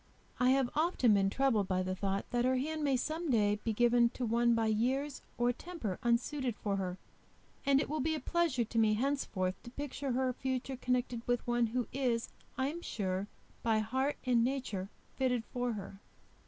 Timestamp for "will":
7.87-7.99